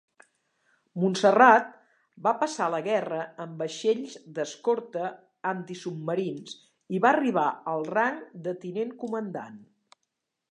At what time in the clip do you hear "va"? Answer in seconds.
2.27-2.31, 7.05-7.11